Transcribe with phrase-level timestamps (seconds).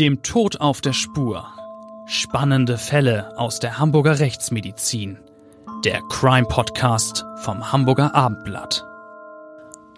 [0.00, 1.46] Dem Tod auf der Spur.
[2.06, 5.18] Spannende Fälle aus der Hamburger Rechtsmedizin.
[5.84, 8.86] Der Crime Podcast vom Hamburger Abendblatt.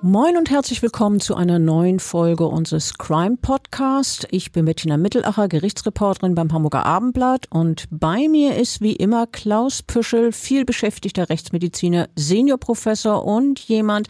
[0.00, 4.26] Moin und herzlich willkommen zu einer neuen Folge unseres Crime Podcast.
[4.32, 9.84] Ich bin Bettina Mittelacher, Gerichtsreporterin beim Hamburger Abendblatt und bei mir ist wie immer Klaus
[9.84, 14.08] Püschel, vielbeschäftigter Rechtsmediziner, Seniorprofessor und jemand,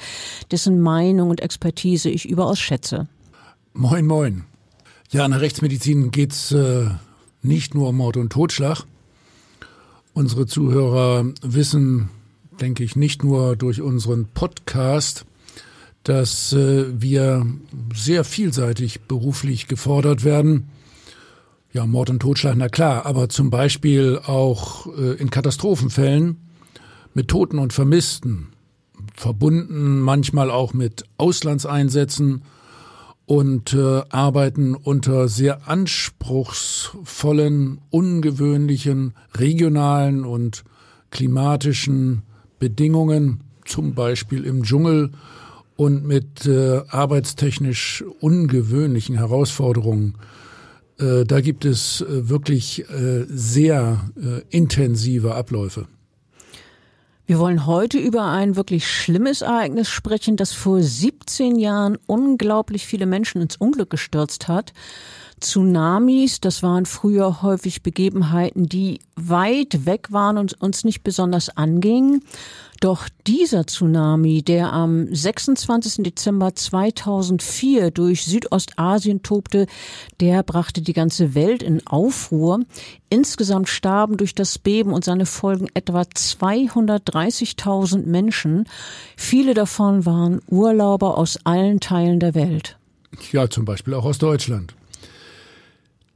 [0.50, 3.08] dessen Meinung und Expertise ich überaus schätze.
[3.74, 4.46] Moin, moin.
[5.12, 6.86] Ja, in der Rechtsmedizin geht's äh,
[7.42, 8.84] nicht nur um Mord und Totschlag.
[10.14, 12.08] Unsere Zuhörer wissen,
[12.62, 15.26] denke ich, nicht nur durch unseren Podcast,
[16.02, 17.44] dass äh, wir
[17.94, 20.70] sehr vielseitig beruflich gefordert werden.
[21.74, 26.38] Ja, Mord und Totschlag, na klar, aber zum Beispiel auch äh, in Katastrophenfällen
[27.12, 28.48] mit Toten und Vermissten,
[29.14, 32.40] verbunden manchmal auch mit Auslandseinsätzen
[33.32, 40.64] und äh, arbeiten unter sehr anspruchsvollen, ungewöhnlichen regionalen und
[41.10, 42.24] klimatischen
[42.58, 45.12] Bedingungen, zum Beispiel im Dschungel
[45.76, 50.16] und mit äh, arbeitstechnisch ungewöhnlichen Herausforderungen.
[50.98, 55.86] Äh, da gibt es äh, wirklich äh, sehr äh, intensive Abläufe.
[57.32, 63.06] Wir wollen heute über ein wirklich schlimmes Ereignis sprechen, das vor 17 Jahren unglaublich viele
[63.06, 64.74] Menschen ins Unglück gestürzt hat.
[65.40, 72.22] Tsunamis, das waren früher häufig Begebenheiten, die weit weg waren und uns nicht besonders angingen.
[72.82, 76.02] Doch dieser Tsunami, der am 26.
[76.02, 79.68] Dezember 2004 durch Südostasien tobte,
[80.18, 82.58] der brachte die ganze Welt in Aufruhr.
[83.08, 88.64] Insgesamt starben durch das Beben und seine Folgen etwa 230.000 Menschen.
[89.16, 92.78] Viele davon waren Urlauber aus allen Teilen der Welt.
[93.30, 94.74] Ja, zum Beispiel auch aus Deutschland.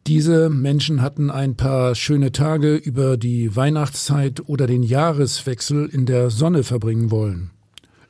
[0.07, 6.31] Diese Menschen hatten ein paar schöne Tage über die Weihnachtszeit oder den Jahreswechsel in der
[6.31, 7.51] Sonne verbringen wollen.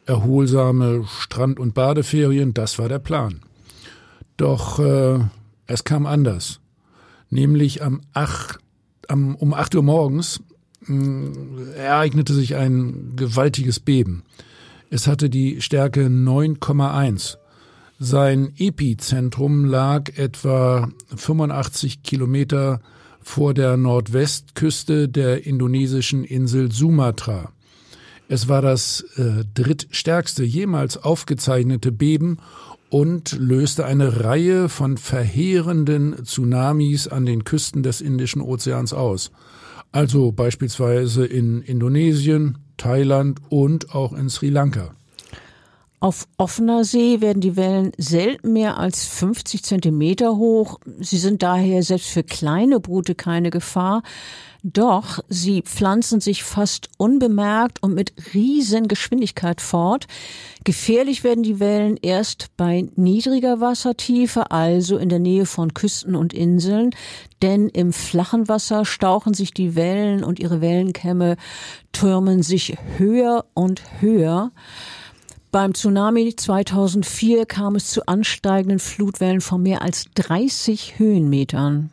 [0.05, 3.41] Erholsame Strand- und Badeferien, das war der Plan.
[4.37, 5.21] Doch äh,
[5.67, 6.61] es kam anders.
[7.31, 8.59] Nämlich am 8,
[9.09, 10.43] am, um 8 Uhr morgens
[10.83, 14.23] mh, hm, ereignete sich ein gewaltiges Beben.
[14.91, 17.39] Es hatte die Stärke 9,1
[17.99, 22.81] sein Epizentrum lag etwa 85 Kilometer
[23.23, 27.53] vor der Nordwestküste der indonesischen Insel Sumatra.
[28.29, 32.39] Es war das äh, drittstärkste jemals aufgezeichnete Beben
[32.91, 39.31] und löste eine Reihe von verheerenden Tsunamis an den Küsten des Indischen Ozeans aus.
[39.91, 44.95] Also beispielsweise in Indonesien, Thailand und auch in Sri Lanka.
[45.99, 50.79] Auf offener See werden die Wellen selten mehr als 50 Zentimeter hoch.
[50.99, 54.03] Sie sind daher selbst für kleine Boote keine Gefahr.
[54.62, 60.07] Doch sie pflanzen sich fast unbemerkt und mit riesen Geschwindigkeit fort.
[60.65, 66.34] Gefährlich werden die Wellen erst bei niedriger Wassertiefe, also in der Nähe von Küsten und
[66.34, 66.91] Inseln,
[67.43, 71.37] denn im flachen Wasser stauchen sich die Wellen und ihre Wellenkämme
[71.93, 74.51] türmen sich höher und höher.
[75.56, 81.89] Beim Tsunami 2004 kam es zu ansteigenden Flutwellen von mehr als 30 Höhenmetern.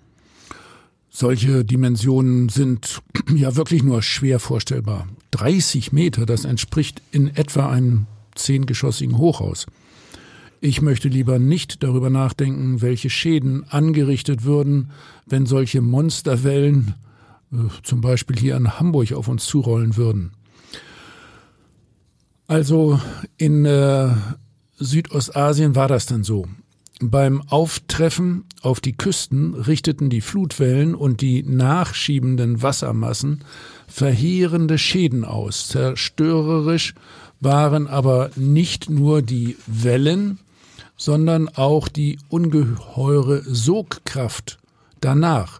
[1.09, 3.01] Solche Dimensionen sind
[3.33, 5.07] ja wirklich nur schwer vorstellbar.
[5.31, 9.65] 30 Meter, das entspricht in etwa einem zehngeschossigen Hochhaus.
[10.59, 14.89] Ich möchte lieber nicht darüber nachdenken, welche Schäden angerichtet würden,
[15.25, 16.95] wenn solche Monsterwellen
[17.53, 20.31] äh, zum Beispiel hier in Hamburg auf uns zurollen würden.
[22.47, 22.99] Also
[23.37, 24.09] in äh,
[24.77, 26.45] Südostasien war das dann so.
[26.99, 33.43] Beim Auftreffen auf die Küsten richteten die Flutwellen und die nachschiebenden Wassermassen
[33.87, 35.67] verheerende Schäden aus.
[35.67, 36.95] Zerstörerisch
[37.41, 40.39] waren aber nicht nur die Wellen,
[40.95, 44.59] sondern auch die ungeheure Sogkraft
[45.01, 45.59] danach.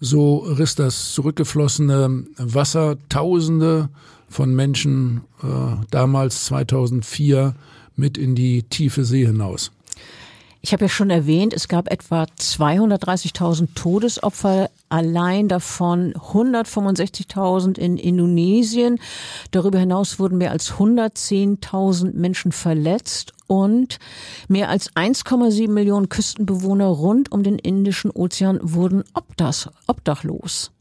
[0.00, 3.90] So riss das zurückgeflossene Wasser Tausende
[4.28, 5.46] von Menschen äh,
[5.90, 7.54] damals 2004
[7.96, 9.72] mit in die tiefe See hinaus.
[10.60, 18.98] Ich habe ja schon erwähnt, es gab etwa 230.000 Todesopfer, allein davon 165.000 in Indonesien.
[19.52, 24.00] Darüber hinaus wurden mehr als 110.000 Menschen verletzt und
[24.48, 30.72] mehr als 1,7 Millionen Küstenbewohner rund um den Indischen Ozean wurden obdach, obdachlos.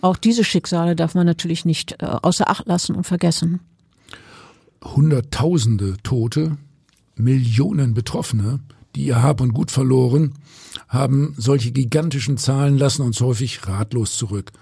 [0.00, 3.60] Auch diese Schicksale darf man natürlich nicht äh, außer Acht lassen und vergessen.
[4.84, 6.56] Hunderttausende Tote,
[7.16, 8.60] Millionen Betroffene,
[8.94, 10.34] die ihr Hab und Gut verloren,
[10.88, 14.52] haben solche gigantischen Zahlen lassen uns häufig ratlos zurück.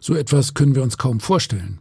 [0.00, 1.78] So etwas können wir uns kaum vorstellen.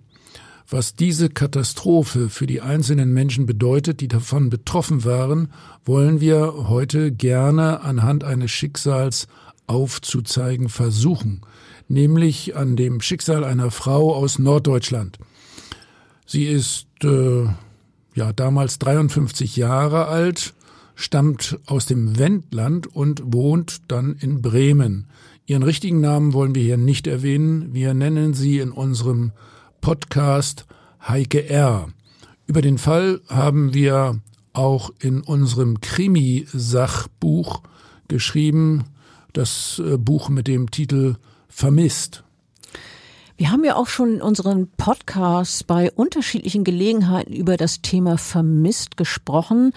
[0.69, 5.51] Was diese Katastrophe für die einzelnen Menschen bedeutet, die davon betroffen waren,
[5.83, 9.27] wollen wir heute gerne anhand eines Schicksals
[9.67, 11.41] aufzuzeigen versuchen,
[11.91, 15.19] nämlich an dem Schicksal einer Frau aus Norddeutschland.
[16.25, 17.43] Sie ist äh,
[18.15, 20.53] ja damals 53 Jahre alt,
[20.95, 25.07] stammt aus dem Wendland und wohnt dann in Bremen.
[25.45, 27.73] Ihren richtigen Namen wollen wir hier nicht erwähnen.
[27.73, 29.31] Wir nennen sie in unserem
[29.81, 30.65] Podcast
[31.05, 31.89] Heike R.
[32.45, 34.21] Über den Fall haben wir
[34.53, 37.63] auch in unserem Krimi-Sachbuch
[38.07, 38.83] geschrieben,
[39.33, 41.15] das äh, Buch mit dem Titel
[41.51, 42.23] Vermisst.
[43.37, 48.97] Wir haben ja auch schon in unseren Podcasts bei unterschiedlichen Gelegenheiten über das Thema Vermisst
[48.97, 49.73] gesprochen.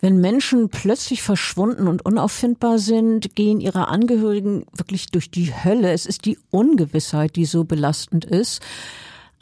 [0.00, 5.92] Wenn Menschen plötzlich verschwunden und unauffindbar sind, gehen ihre Angehörigen wirklich durch die Hölle.
[5.92, 8.62] Es ist die Ungewissheit, die so belastend ist.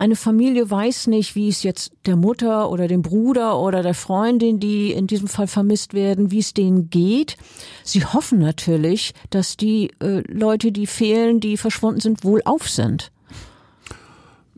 [0.01, 4.61] Eine Familie weiß nicht, wie es jetzt der Mutter oder dem Bruder oder der Freundin,
[4.61, 7.37] die in diesem Fall vermisst werden, wie es denen geht.
[7.83, 13.11] Sie hoffen natürlich, dass die äh, Leute, die fehlen, die verschwunden sind, wohl auf sind.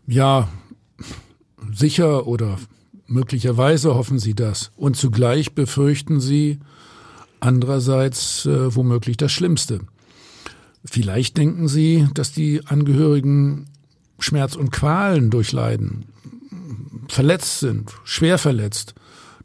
[0.06, 0.48] Ja,
[1.72, 2.58] sicher oder
[3.06, 4.72] möglicherweise hoffen sie das.
[4.76, 6.58] Und zugleich befürchten sie
[7.40, 9.80] andererseits äh, womöglich das Schlimmste.
[10.84, 13.70] Vielleicht denken sie, dass die Angehörigen
[14.22, 16.06] Schmerz und Qualen durchleiden,
[17.08, 18.94] verletzt sind, schwer verletzt,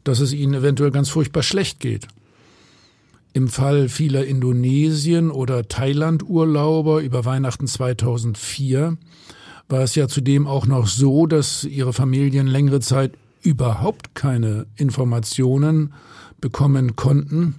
[0.04, 2.06] dass es ihnen eventuell ganz furchtbar schlecht geht.
[3.32, 8.96] Im Fall vieler Indonesien- oder Thailand-Urlauber über Weihnachten 2004
[9.68, 13.12] war es ja zudem auch noch so, dass ihre Familien längere Zeit
[13.42, 15.92] überhaupt keine Informationen
[16.40, 17.56] bekommen konnten,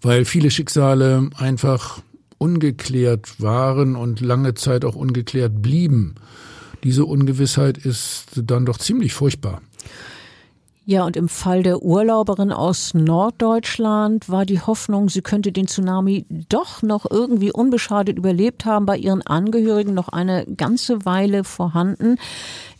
[0.00, 2.00] weil viele Schicksale einfach
[2.40, 6.14] ungeklärt waren und lange Zeit auch ungeklärt blieben.
[6.82, 9.60] Diese Ungewissheit ist dann doch ziemlich furchtbar.
[10.86, 16.24] Ja, und im Fall der Urlauberin aus Norddeutschland war die Hoffnung, sie könnte den Tsunami
[16.48, 22.16] doch noch irgendwie unbeschadet überlebt haben, bei ihren Angehörigen noch eine ganze Weile vorhanden.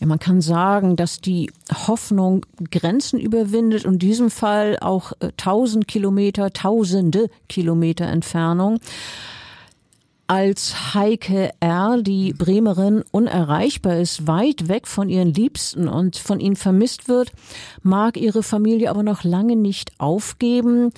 [0.01, 1.53] Ja, man kann sagen, dass die
[1.87, 8.81] Hoffnung Grenzen überwindet und in diesem Fall auch äh, tausend Kilometer, tausende Kilometer Entfernung
[10.31, 16.55] als Heike R., die Bremerin, unerreichbar ist, weit weg von ihren Liebsten und von ihnen
[16.55, 17.33] vermisst wird,
[17.83, 20.93] mag ihre Familie aber noch lange nicht aufgeben.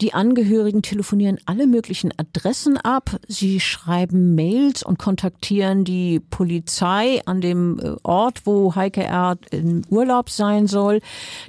[0.00, 3.20] Die Angehörigen telefonieren alle möglichen Adressen ab.
[3.28, 9.36] Sie schreiben Mails und kontaktieren die Polizei an dem äh, Ort, wo Heike R.
[9.50, 11.00] im Urlaub sein soll.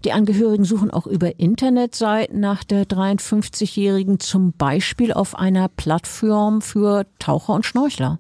[0.03, 7.05] Die Angehörigen suchen auch über Internetseiten nach der 53-Jährigen, zum Beispiel auf einer Plattform für
[7.19, 8.19] Taucher und Schnorchler.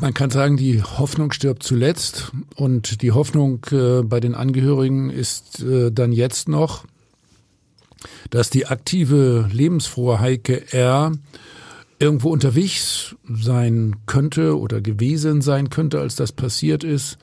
[0.00, 5.62] Man kann sagen, die Hoffnung stirbt zuletzt und die Hoffnung äh, bei den Angehörigen ist
[5.62, 6.84] äh, dann jetzt noch,
[8.30, 11.12] dass die aktive, lebensfrohe Heike R.
[11.98, 17.18] irgendwo unterwegs sein könnte oder gewesen sein könnte, als das passiert ist,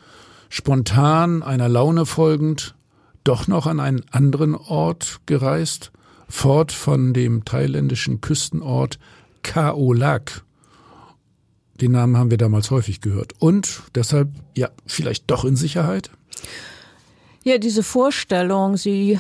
[0.49, 2.75] spontan einer Laune folgend,
[3.23, 5.91] doch noch an einen anderen Ort gereist,
[6.29, 8.99] fort von dem thailändischen Küstenort
[9.43, 10.43] Kaolak.
[11.81, 13.33] Den Namen haben wir damals häufig gehört.
[13.39, 16.09] Und deshalb, ja, vielleicht doch in Sicherheit?
[17.43, 19.19] Ja, diese Vorstellung, sie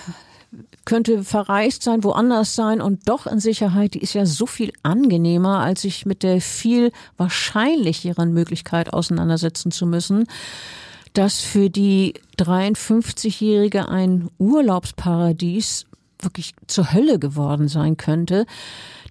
[0.85, 5.59] könnte verreist sein, woanders sein und doch in Sicherheit, die ist ja so viel angenehmer,
[5.59, 10.25] als sich mit der viel wahrscheinlicheren Möglichkeit auseinandersetzen zu müssen,
[11.13, 15.85] dass für die 53-Jährige ein Urlaubsparadies
[16.19, 18.45] wirklich zur Hölle geworden sein könnte,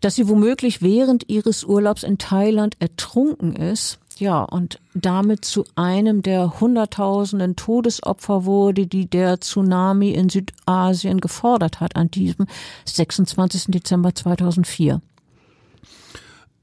[0.00, 6.23] dass sie womöglich während ihres Urlaubs in Thailand ertrunken ist ja, und damit zu einem
[6.23, 12.46] der hunderttausenden Todesopfer wurde, die der Tsunami in Südasien gefordert hat an diesem
[12.85, 13.66] 26.
[13.68, 15.00] Dezember 2004.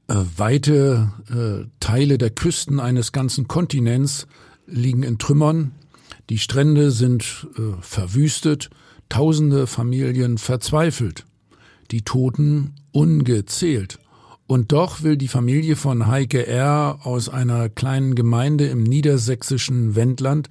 [0.08, 4.26] Äh, weite äh, Teile der Küsten eines ganzen Kontinents
[4.66, 5.72] liegen in Trümmern.
[6.30, 8.70] Die Strände sind äh, verwüstet,
[9.08, 11.24] tausende Familien verzweifelt,
[11.90, 13.98] die Toten ungezählt.
[14.46, 16.98] Und doch will die Familie von Heike R.
[17.02, 20.50] aus einer kleinen Gemeinde im niedersächsischen Wendland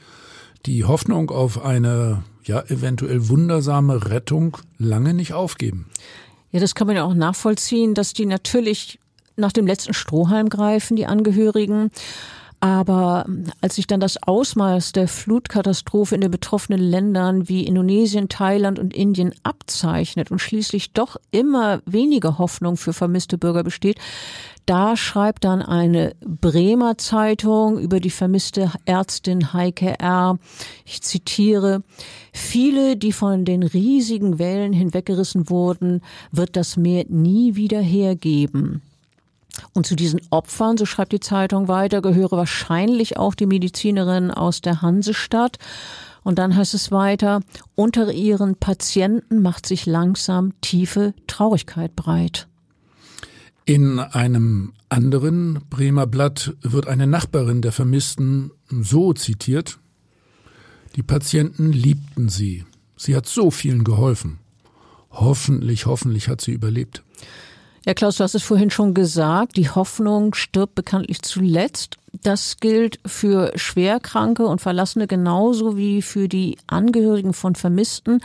[0.65, 5.85] die Hoffnung auf eine ja eventuell wundersame Rettung lange nicht aufgeben.
[6.51, 8.99] Ja, das kann man ja auch nachvollziehen, dass die natürlich
[9.35, 11.91] nach dem letzten Strohhalm greifen, die Angehörigen.
[12.63, 13.25] Aber
[13.59, 18.93] als sich dann das Ausmaß der Flutkatastrophe in den betroffenen Ländern wie Indonesien, Thailand und
[18.93, 23.99] Indien abzeichnet und schließlich doch immer weniger Hoffnung für vermisste Bürger besteht,
[24.65, 30.39] da schreibt dann eine Bremer Zeitung über die vermisste Ärztin Heike R.
[30.85, 31.83] Ich zitiere,
[32.31, 36.01] viele, die von den riesigen Wellen hinweggerissen wurden,
[36.31, 38.81] wird das Meer nie wieder hergeben.
[39.73, 44.61] Und zu diesen Opfern, so schreibt die Zeitung weiter, gehöre wahrscheinlich auch die Medizinerin aus
[44.61, 45.57] der Hansestadt.
[46.23, 47.41] Und dann heißt es weiter,
[47.75, 52.47] unter ihren Patienten macht sich langsam tiefe Traurigkeit breit.
[53.65, 59.79] In einem anderen Bremer Blatt wird eine Nachbarin der Vermissten so zitiert,
[60.95, 62.65] die Patienten liebten sie.
[62.97, 64.39] Sie hat so vielen geholfen.
[65.09, 67.03] Hoffentlich, hoffentlich hat sie überlebt.
[67.85, 71.97] Ja, Klaus, du hast es vorhin schon gesagt, die Hoffnung stirbt bekanntlich zuletzt.
[72.21, 78.21] Das gilt für Schwerkranke und Verlassene genauso wie für die Angehörigen von Vermissten.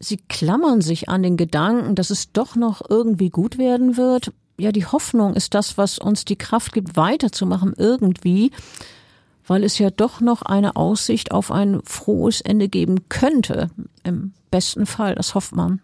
[0.00, 4.32] Sie klammern sich an den Gedanken, dass es doch noch irgendwie gut werden wird.
[4.58, 8.50] Ja, die Hoffnung ist das, was uns die Kraft gibt, weiterzumachen irgendwie,
[9.46, 13.70] weil es ja doch noch eine Aussicht auf ein frohes Ende geben könnte.
[14.02, 15.80] Im besten Fall, das hofft man.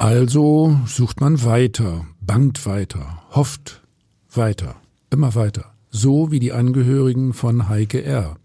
[0.00, 3.82] Also sucht man weiter, bangt weiter, hofft
[4.32, 4.76] weiter,
[5.10, 5.74] immer weiter.
[5.90, 8.38] So wie die Angehörigen von Heike R.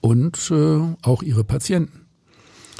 [0.00, 2.02] Und äh, auch ihre Patienten.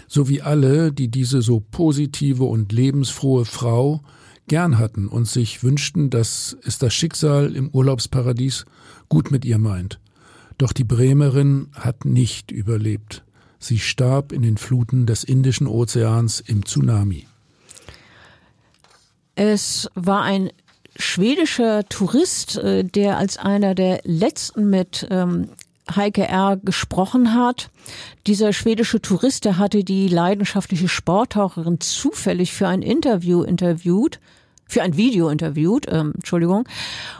[0.07, 4.03] So wie alle, die diese so positive und lebensfrohe Frau
[4.47, 8.67] gern hatten und sich wünschten, dass es das Schicksal im Urlaubsparadies
[9.09, 9.99] gut mit ihr meint.
[10.59, 13.25] Doch die Bremerin hat nicht überlebt.
[13.59, 17.27] Sie starb in den Fluten des Indischen Ozeans im Tsunami.
[19.35, 20.51] Es war ein
[20.97, 25.49] schwedischer Tourist, äh, der als einer der letzten mit ähm,
[25.95, 26.59] Heike R.
[26.63, 27.71] gesprochen hat.
[28.27, 34.21] Dieser schwedische Tourist, der hatte die leidenschaftliche Sporttaucherin zufällig für ein Interview interviewt,
[34.67, 36.69] für ein Video interviewt, ähm, Entschuldigung.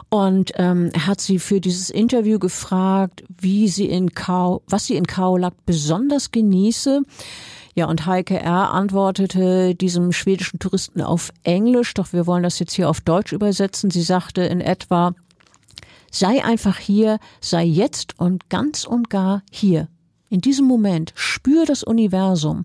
[0.09, 5.07] Und ähm, hat sie für dieses Interview gefragt, wie sie in Kau, was sie in
[5.07, 7.03] Kaolack besonders genieße.
[7.75, 8.71] Ja, und Heike R.
[8.71, 13.91] antwortete diesem schwedischen Touristen auf Englisch, doch wir wollen das jetzt hier auf Deutsch übersetzen.
[13.91, 15.15] Sie sagte in etwa,
[16.11, 19.89] sei einfach hier, sei jetzt und ganz und gar hier.
[20.29, 22.65] In diesem Moment spür das Universum.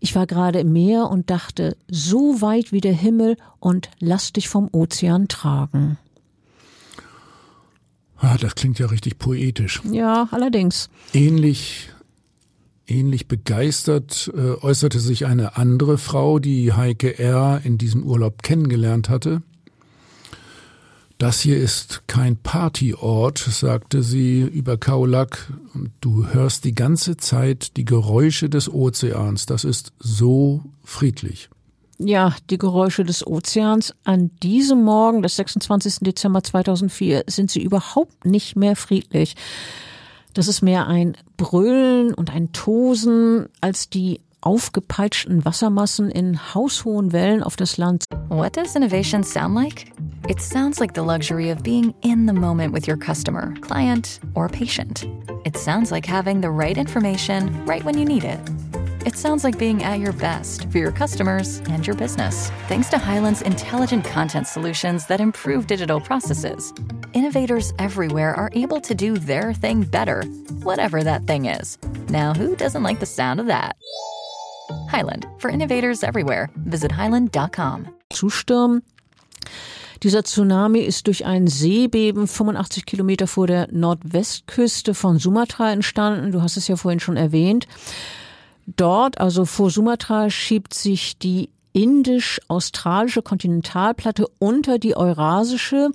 [0.00, 4.48] Ich war gerade im Meer und dachte, so weit wie der Himmel und lass dich
[4.48, 5.98] vom Ozean tragen.
[8.18, 9.80] Ah, das klingt ja richtig poetisch.
[9.90, 10.90] Ja, allerdings.
[11.14, 11.90] Ähnlich
[12.90, 17.60] Ähnlich begeistert äh, äußerte sich eine andere Frau, die Heike R.
[17.62, 19.42] in diesem Urlaub kennengelernt hatte.
[21.18, 25.52] Das hier ist kein Partyort, sagte sie über Kaulak.
[26.00, 29.44] Du hörst die ganze Zeit die Geräusche des Ozeans.
[29.44, 31.50] Das ist so friedlich.
[31.98, 33.92] Ja, die Geräusche des Ozeans.
[34.04, 35.96] An diesem Morgen des 26.
[36.00, 39.34] Dezember 2004 sind sie überhaupt nicht mehr friedlich.
[40.38, 47.42] Das ist mehr ein Brüllen und ein Tosen als die aufgepeitschten Wassermassen in haushohen Wellen
[47.42, 48.04] auf das Land.
[48.28, 49.86] What does innovation sound like?
[50.28, 54.46] It sounds like the luxury of being in the moment with your customer, client, or
[54.46, 55.08] patient.
[55.44, 58.38] It sounds like having the right information right when you need it.
[59.06, 62.50] It sounds like being at your best for your customers and your business.
[62.68, 66.74] Thanks to Highland's intelligent content solutions that improve digital processes,
[67.12, 70.24] innovators everywhere are able to do their thing better,
[70.62, 71.78] whatever that thing is.
[72.08, 73.76] Now, who doesn't like the sound of that?
[74.90, 76.50] Highland, for innovators everywhere.
[76.56, 77.88] Visit highland.com.
[78.10, 78.82] Zusturm.
[80.02, 86.30] Dieser Tsunami ist durch ein Seebeben 85 Kilometer vor der Nordwestküste von Sumatra entstanden.
[86.32, 87.66] Du hast es ja vorhin schon erwähnt.
[88.76, 95.90] Dort, also vor Sumatra, schiebt sich die indisch-australische Kontinentalplatte unter die eurasische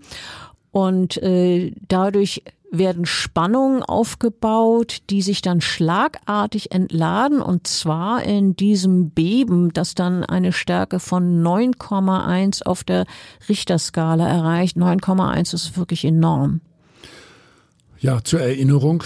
[0.72, 9.12] und äh, dadurch werden Spannungen aufgebaut, die sich dann schlagartig entladen und zwar in diesem
[9.12, 13.06] Beben, das dann eine Stärke von 9,1 auf der
[13.48, 14.76] Richterskala erreicht.
[14.76, 16.62] 9,1 ist wirklich enorm.
[18.00, 19.04] Ja, zur Erinnerung.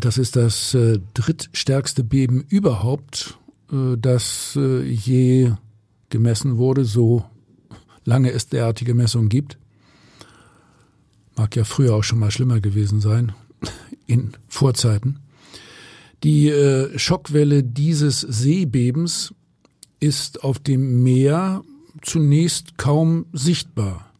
[0.00, 3.38] Das ist das äh, drittstärkste Beben überhaupt,
[3.72, 5.52] äh, das äh, je
[6.10, 7.24] gemessen wurde, so
[8.04, 9.58] lange es derartige Messungen gibt.
[11.34, 13.32] Mag ja früher auch schon mal schlimmer gewesen sein,
[14.06, 15.20] in Vorzeiten.
[16.22, 19.34] Die äh, Schockwelle dieses Seebebens
[19.98, 21.62] ist auf dem Meer
[22.02, 24.12] zunächst kaum sichtbar.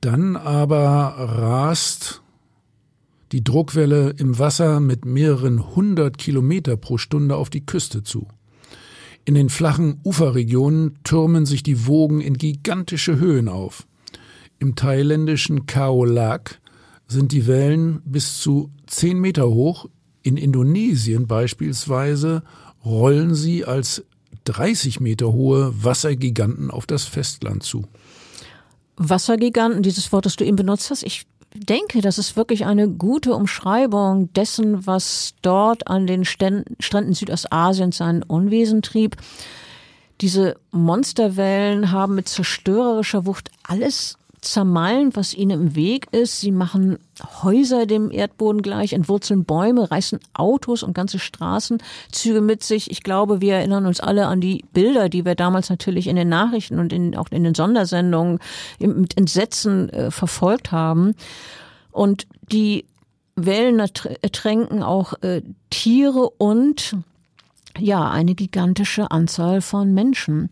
[0.00, 2.19] Dann aber rast
[3.32, 8.26] die Druckwelle im Wasser mit mehreren hundert Kilometer pro Stunde auf die Küste zu.
[9.24, 13.86] In den flachen Uferregionen türmen sich die Wogen in gigantische Höhen auf.
[14.58, 16.60] Im thailändischen Khao Lak
[17.06, 19.86] sind die Wellen bis zu zehn Meter hoch.
[20.22, 22.42] In Indonesien beispielsweise
[22.84, 24.04] rollen sie als
[24.44, 27.84] 30 Meter hohe Wassergiganten auf das Festland zu.
[28.96, 33.34] Wassergiganten, dieses Wort, das du eben benutzt hast, ich denke, das ist wirklich eine gute
[33.34, 39.16] Umschreibung dessen, was dort an den Stränden Südostasiens sein Unwesen trieb.
[40.20, 46.40] Diese Monsterwellen haben mit zerstörerischer Wucht alles zermalmen, was ihnen im Weg ist.
[46.40, 46.98] Sie machen
[47.42, 52.90] Häuser dem Erdboden gleich, entwurzeln Bäume, reißen Autos und ganze Straßenzüge mit sich.
[52.90, 56.28] Ich glaube, wir erinnern uns alle an die Bilder, die wir damals natürlich in den
[56.28, 58.38] Nachrichten und in, auch in den Sondersendungen
[58.78, 61.14] mit Entsetzen äh, verfolgt haben.
[61.92, 62.86] Und die
[63.36, 66.96] Wellen ertränken auch äh, Tiere und
[67.78, 70.50] ja, eine gigantische Anzahl von Menschen.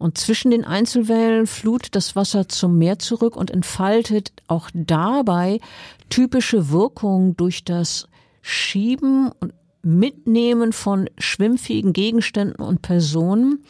[0.00, 5.60] Und zwischen den Einzelwellen flutet das Wasser zum Meer zurück und entfaltet auch dabei
[6.08, 8.08] typische Wirkungen durch das
[8.40, 9.52] Schieben und
[9.82, 13.62] Mitnehmen von schwimmfähigen Gegenständen und Personen.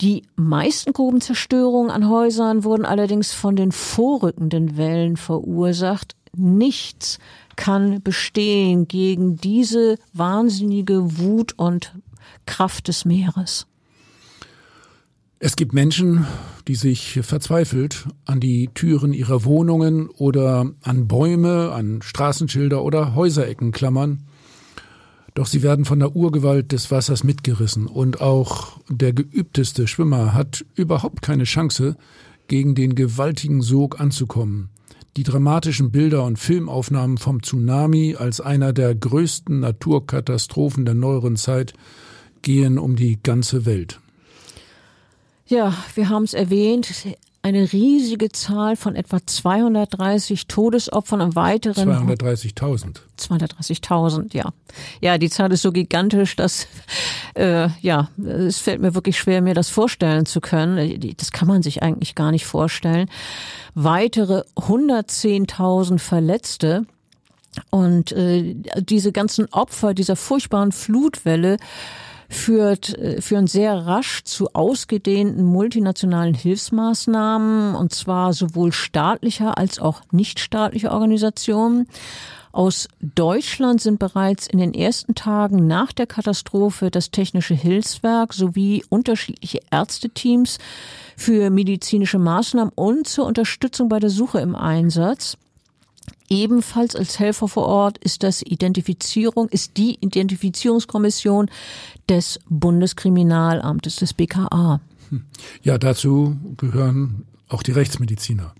[0.00, 6.16] Die meisten Grubenzerstörungen an Häusern wurden allerdings von den vorrückenden Wellen verursacht.
[6.34, 7.20] Nichts
[7.54, 11.94] kann bestehen gegen diese wahnsinnige Wut und
[12.46, 13.68] Kraft des Meeres.
[15.42, 16.26] Es gibt Menschen,
[16.68, 23.72] die sich verzweifelt an die Türen ihrer Wohnungen oder an Bäume, an Straßenschilder oder Häuserecken
[23.72, 24.26] klammern.
[25.32, 30.66] Doch sie werden von der Urgewalt des Wassers mitgerissen und auch der geübteste Schwimmer hat
[30.74, 31.96] überhaupt keine Chance,
[32.46, 34.68] gegen den gewaltigen Sog anzukommen.
[35.16, 41.72] Die dramatischen Bilder und Filmaufnahmen vom Tsunami als einer der größten Naturkatastrophen der neueren Zeit
[42.42, 44.00] gehen um die ganze Welt.
[45.50, 46.88] Ja, wir haben es erwähnt,
[47.42, 52.98] eine riesige Zahl von etwa 230 Todesopfern und weiteren 230.000.
[53.18, 54.52] 230.000, ja.
[55.00, 56.68] Ja, die Zahl ist so gigantisch, dass
[57.34, 61.14] äh, ja, es fällt mir wirklich schwer, mir das vorstellen zu können.
[61.16, 63.10] Das kann man sich eigentlich gar nicht vorstellen.
[63.74, 66.86] Weitere 110.000 Verletzte.
[67.70, 71.56] Und äh, diese ganzen Opfer dieser furchtbaren Flutwelle
[72.30, 80.00] führt, äh, führen sehr rasch zu ausgedehnten multinationalen Hilfsmaßnahmen, und zwar sowohl staatlicher als auch
[80.12, 81.88] nichtstaatlicher Organisationen.
[82.52, 88.84] Aus Deutschland sind bereits in den ersten Tagen nach der Katastrophe das Technische Hilfswerk sowie
[88.88, 90.58] unterschiedliche Ärzteteams
[91.16, 95.36] für medizinische Maßnahmen und zur Unterstützung bei der Suche im Einsatz.
[96.30, 101.50] Ebenfalls als Helfer vor Ort ist das Identifizierung, ist die Identifizierungskommission
[102.08, 104.80] des Bundeskriminalamtes, des BKA.
[105.62, 108.54] Ja, dazu gehören auch die Rechtsmediziner.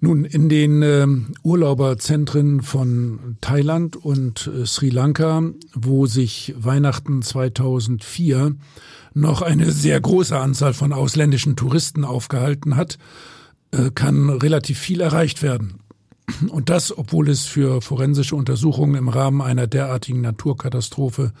[0.00, 1.06] Nun, in den äh,
[1.42, 5.42] Urlauberzentren von Thailand und äh, Sri Lanka,
[5.74, 8.54] wo sich Weihnachten 2004
[9.12, 12.96] noch eine sehr große Anzahl von ausländischen Touristen aufgehalten hat,
[13.72, 15.80] äh, kann relativ viel erreicht werden.
[16.48, 21.32] Und das, obwohl es für forensische Untersuchungen im Rahmen einer derartigen Naturkatastrophe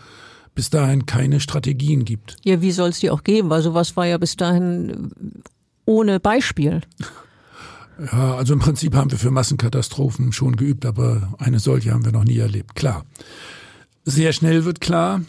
[0.54, 2.36] bis dahin keine Strategien gibt.
[2.44, 3.50] Ja, wie soll es die auch geben?
[3.50, 5.12] Weil sowas war ja bis dahin
[5.84, 6.80] ohne Beispiel.
[8.12, 12.12] Ja, also im Prinzip haben wir für Massenkatastrophen schon geübt, aber eine solche haben wir
[12.12, 12.74] noch nie erlebt.
[12.74, 13.04] Klar.
[14.04, 15.20] Sehr schnell wird klar,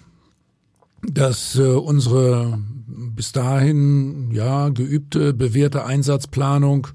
[1.01, 6.87] dass äh, unsere bis dahin ja geübte, bewährte Einsatzplanung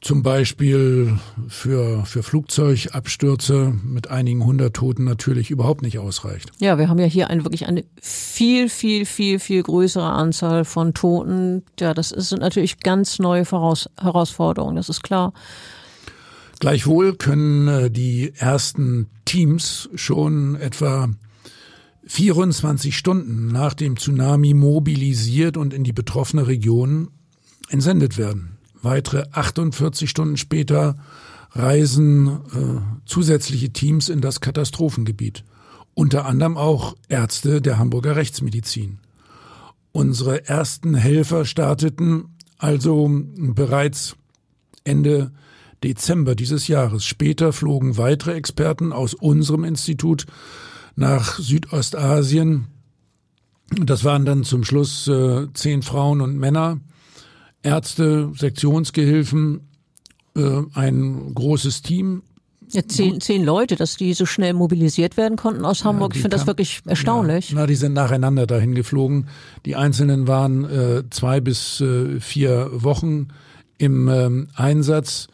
[0.00, 6.50] zum Beispiel für, für Flugzeugabstürze mit einigen hundert Toten natürlich überhaupt nicht ausreicht.
[6.60, 10.94] Ja, wir haben ja hier ein, wirklich eine viel, viel, viel, viel größere Anzahl von
[10.94, 11.64] Toten.
[11.80, 15.32] Ja, das sind natürlich ganz neue Voraus Herausforderungen, das ist klar.
[16.60, 21.08] Gleichwohl können äh, die ersten Teams schon etwa
[22.04, 27.08] 24 Stunden nach dem Tsunami mobilisiert und in die betroffene Region
[27.68, 28.57] entsendet werden.
[28.82, 30.96] Weitere 48 Stunden später
[31.52, 35.44] reisen äh, zusätzliche Teams in das Katastrophengebiet.
[35.94, 38.98] Unter anderem auch Ärzte der Hamburger Rechtsmedizin.
[39.92, 44.16] Unsere ersten Helfer starteten also bereits
[44.84, 45.32] Ende
[45.82, 47.04] Dezember dieses Jahres.
[47.04, 50.26] Später flogen weitere Experten aus unserem Institut
[50.96, 52.66] nach Südostasien.
[53.70, 56.80] Das waren dann zum Schluss äh, zehn Frauen und Männer,
[57.62, 59.68] Ärzte, Sektionsgehilfen,
[60.36, 62.22] äh, ein großes Team.
[62.70, 66.12] Ja, zehn, zehn Leute, dass die so schnell mobilisiert werden konnten aus Hamburg.
[66.12, 67.50] Ja, ich finde das wirklich erstaunlich.
[67.50, 69.28] Ja, na, die sind nacheinander dahin geflogen.
[69.64, 73.28] Die Einzelnen waren äh, zwei bis äh, vier Wochen
[73.78, 75.28] im ähm, Einsatz.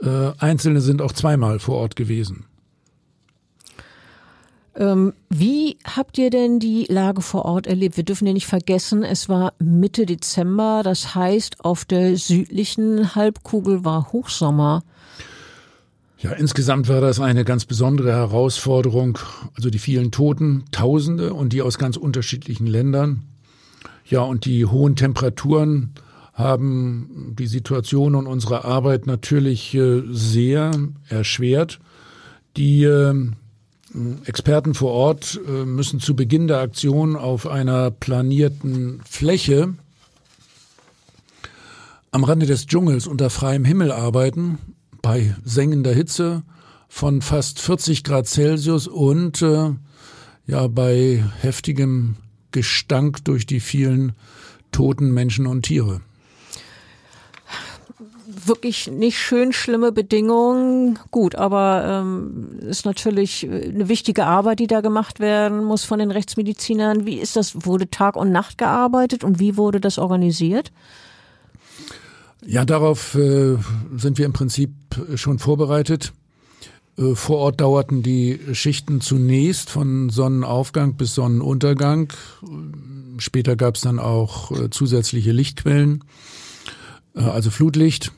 [0.00, 2.45] Äh, Einzelne sind auch zweimal vor Ort gewesen.
[4.76, 7.96] Ähm, wie habt ihr denn die Lage vor Ort erlebt?
[7.96, 13.84] Wir dürfen ja nicht vergessen, es war Mitte Dezember, das heißt, auf der südlichen Halbkugel
[13.84, 14.82] war Hochsommer.
[16.18, 19.18] Ja, insgesamt war das eine ganz besondere Herausforderung.
[19.54, 23.22] Also die vielen Toten, Tausende und die aus ganz unterschiedlichen Ländern.
[24.04, 25.92] Ja, und die hohen Temperaturen
[26.32, 30.70] haben die Situation und unsere Arbeit natürlich äh, sehr
[31.08, 31.80] erschwert.
[32.56, 33.30] Die äh,
[34.24, 39.74] Experten vor Ort äh, müssen zu Beginn der Aktion auf einer planierten Fläche
[42.10, 44.58] am Rande des Dschungels unter freiem Himmel arbeiten,
[45.02, 46.42] bei sengender Hitze
[46.88, 49.70] von fast 40 Grad Celsius und äh,
[50.46, 52.16] ja bei heftigem
[52.52, 54.12] Gestank durch die vielen
[54.72, 56.00] toten Menschen und Tiere
[58.48, 60.98] wirklich nicht schön schlimme Bedingungen.
[61.10, 66.10] Gut, aber ähm, ist natürlich eine wichtige Arbeit, die da gemacht werden muss von den
[66.10, 67.06] Rechtsmedizinern.
[67.06, 67.66] Wie ist das?
[67.66, 70.72] Wurde Tag und Nacht gearbeitet und wie wurde das organisiert?
[72.44, 73.56] Ja, darauf äh,
[73.96, 74.70] sind wir im Prinzip
[75.16, 76.12] schon vorbereitet.
[76.98, 82.12] Äh, vor Ort dauerten die Schichten zunächst von Sonnenaufgang bis Sonnenuntergang.
[83.18, 86.04] Später gab es dann auch äh, zusätzliche Lichtquellen,
[87.14, 88.12] äh, also Flutlicht.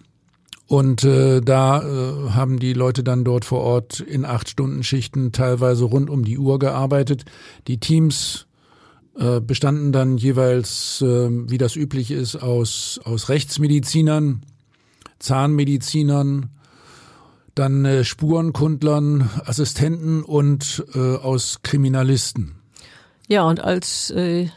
[0.69, 5.33] Und äh, da äh, haben die Leute dann dort vor Ort in acht Stunden Schichten
[5.33, 7.25] teilweise rund um die Uhr gearbeitet.
[7.67, 8.47] Die Teams
[9.17, 14.43] äh, bestanden dann jeweils, äh, wie das üblich ist, aus, aus Rechtsmedizinern,
[15.19, 16.51] Zahnmedizinern,
[17.55, 22.57] dann äh, Spurenkundlern, Assistenten und äh, aus Kriminalisten.
[23.27, 24.49] Ja, und als äh,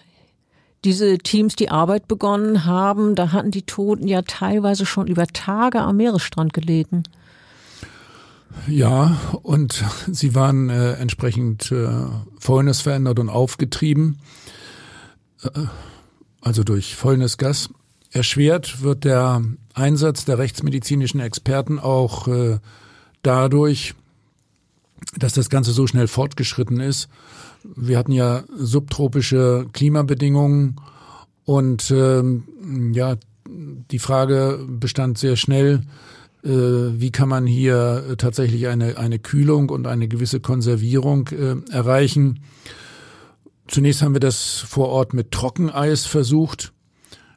[0.83, 5.79] diese Teams die Arbeit begonnen haben, da hatten die Toten ja teilweise schon über Tage
[5.81, 7.03] am Meeresstrand gelegen.
[8.67, 11.87] Ja, und sie waren äh, entsprechend äh,
[12.39, 14.19] fäulnisverändert und aufgetrieben,
[15.43, 15.49] äh,
[16.41, 17.69] also durch Fäulnisgas.
[18.11, 19.41] Erschwert wird der
[19.73, 22.59] Einsatz der rechtsmedizinischen Experten auch äh,
[23.23, 23.93] dadurch,
[25.17, 27.07] dass das Ganze so schnell fortgeschritten ist
[27.63, 30.75] wir hatten ja subtropische Klimabedingungen
[31.45, 33.15] und ähm, ja,
[33.47, 35.81] die Frage bestand sehr schnell,
[36.43, 42.39] äh, wie kann man hier tatsächlich eine, eine Kühlung und eine gewisse Konservierung äh, erreichen.
[43.67, 46.73] Zunächst haben wir das vor Ort mit Trockeneis versucht.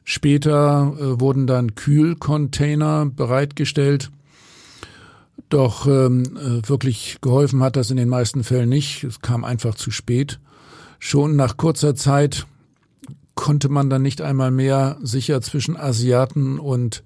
[0.03, 4.11] Später äh, wurden dann Kühlcontainer bereitgestellt.
[5.49, 9.03] Doch ähm, äh, wirklich geholfen hat das in den meisten Fällen nicht.
[9.03, 10.39] Es kam einfach zu spät.
[10.99, 12.47] Schon nach kurzer Zeit
[13.35, 17.03] konnte man dann nicht einmal mehr sicher zwischen Asiaten und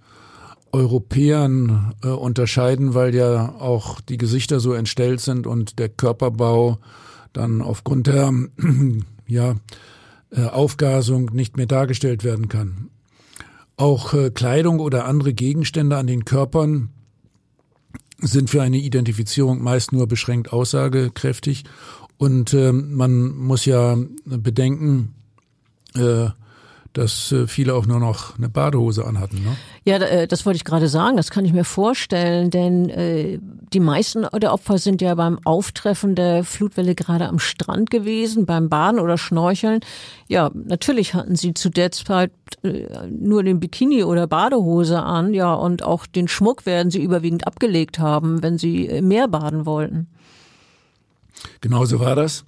[0.72, 6.78] Europäern äh, unterscheiden, weil ja auch die Gesichter so entstellt sind und der Körperbau
[7.34, 8.32] dann aufgrund der
[9.28, 9.56] ja,
[10.32, 12.90] äh, Aufgasung nicht mehr dargestellt werden kann.
[13.78, 16.90] Auch äh, Kleidung oder andere Gegenstände an den Körpern
[18.22, 21.64] sind für eine Identifizierung meist nur beschränkt aussagekräftig.
[22.18, 25.16] Und äh, man muss ja bedenken,
[25.96, 26.28] äh,
[26.94, 29.44] dass äh, viele auch nur noch eine Badehose anhatten.
[29.44, 29.56] Ne?
[29.86, 31.18] Ja, äh, das wollte ich gerade sagen.
[31.18, 33.40] Das kann ich mir vorstellen, denn äh,
[33.74, 38.70] die meisten der Opfer sind ja beim Auftreffen der Flutwelle gerade am Strand gewesen, beim
[38.70, 39.82] Baden oder Schnorcheln.
[40.28, 42.32] Ja, natürlich hatten sie zu der Zeit
[42.64, 47.46] äh, nur den Bikini oder Badehose an, ja, und auch den Schmuck werden sie überwiegend
[47.46, 50.08] abgelegt haben, wenn sie im Meer baden wollten.
[51.62, 52.46] Genauso war das.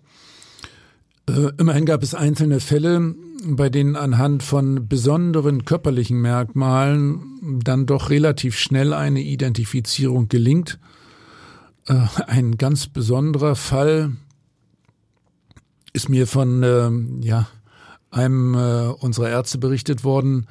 [1.31, 3.15] Äh, immerhin gab es einzelne Fälle,
[3.45, 10.79] bei denen anhand von besonderen körperlichen Merkmalen dann doch relativ schnell eine Identifizierung gelingt.
[11.87, 14.11] Äh, ein ganz besonderer Fall
[15.93, 17.47] ist mir von äh, ja,
[18.09, 18.55] einem
[18.99, 20.47] unserer Ärzte berichtet worden,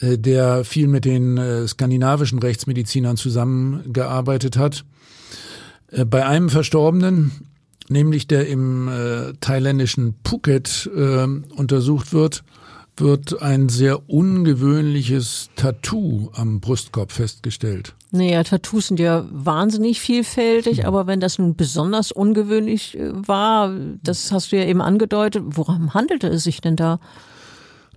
[0.00, 4.84] der viel mit den skandinavischen Rechtsmedizinern zusammengearbeitet hat.
[6.06, 7.32] Bei einem Verstorbenen,
[7.88, 8.90] nämlich der im
[9.40, 10.90] thailändischen Phuket
[11.56, 12.44] untersucht wird,
[12.96, 17.94] wird ein sehr ungewöhnliches Tattoo am Brustkorb festgestellt.
[18.12, 20.86] Naja, Tattoos sind ja wahnsinnig vielfältig, hm.
[20.86, 26.28] aber wenn das nun besonders ungewöhnlich war, das hast du ja eben angedeutet, worum handelte
[26.28, 27.00] es sich denn da?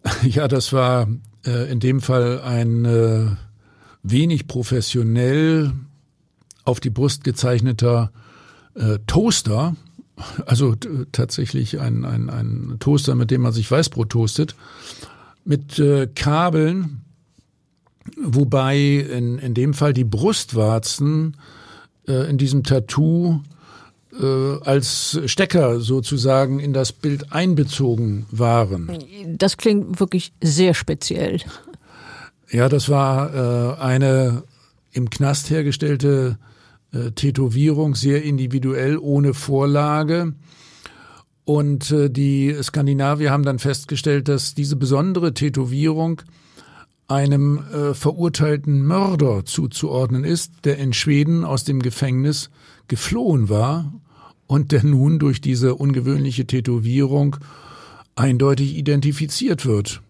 [0.24, 1.08] Ja, das war
[1.46, 3.26] äh, in dem Fall ein äh,
[4.04, 5.74] wenig professionell
[6.64, 8.12] auf die Brust gezeichneter
[8.78, 9.76] äh, Toaster,
[10.46, 10.76] also
[11.12, 14.56] tatsächlich ein, ein, ein Toaster, mit dem man sich Weißbrot toastet,
[15.46, 17.02] mit äh, Kabeln,
[18.22, 21.38] wobei in, in dem Fall die Brustwarzen
[22.08, 23.42] äh, in diesem Tattoo
[24.20, 28.92] äh, als Stecker sozusagen in das Bild einbezogen waren.
[29.28, 31.40] Das klingt wirklich sehr speziell.
[32.50, 34.44] Ja, das war äh, eine
[34.92, 36.38] im Knast hergestellte
[36.94, 40.34] äh, Tätowierung, sehr individuell, ohne Vorlage.
[41.46, 46.22] Und äh, die Skandinavier haben dann festgestellt, dass diese besondere Tätowierung
[47.08, 52.50] einem äh, verurteilten Mörder zuzuordnen ist, der in Schweden aus dem Gefängnis
[52.88, 53.94] geflohen war
[54.46, 57.38] und der nun durch diese ungewöhnliche Tätowierung
[58.16, 60.02] eindeutig identifiziert wird.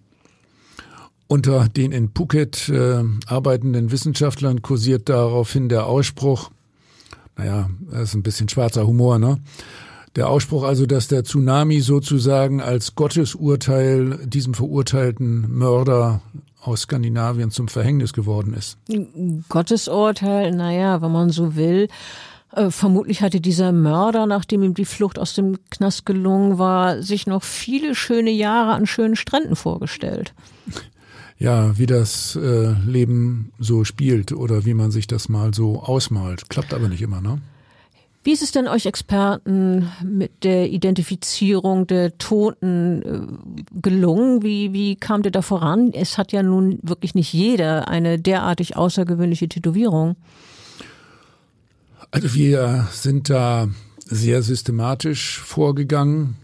[1.27, 6.51] Unter den in Phuket äh, arbeitenden Wissenschaftlern kursiert daraufhin der Ausspruch,
[7.37, 9.39] naja, das ist ein bisschen schwarzer Humor, ne?
[10.15, 16.21] Der Ausspruch also, dass der Tsunami sozusagen als Gottesurteil diesem verurteilten Mörder
[16.59, 18.77] aus Skandinavien zum Verhängnis geworden ist.
[19.47, 21.87] Gottesurteil, naja, wenn man so will.
[22.51, 27.27] Äh, vermutlich hatte dieser Mörder, nachdem ihm die Flucht aus dem Knast gelungen war, sich
[27.27, 30.33] noch viele schöne Jahre an schönen Stränden vorgestellt.
[31.39, 36.49] Ja, wie das äh, Leben so spielt oder wie man sich das mal so ausmalt.
[36.49, 37.39] Klappt aber nicht immer, ne?
[38.23, 44.43] Wie ist es denn euch Experten mit der Identifizierung der Toten äh, gelungen?
[44.43, 45.93] Wie, wie kamt ihr da voran?
[45.93, 50.17] Es hat ja nun wirklich nicht jeder eine derartig außergewöhnliche Tätowierung.
[52.11, 53.69] Also wir sind da
[54.05, 56.35] sehr systematisch vorgegangen,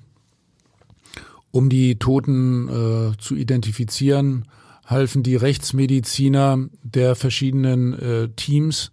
[1.51, 4.45] um die Toten äh, zu identifizieren,
[4.86, 8.91] halfen die Rechtsmediziner der verschiedenen äh, Teams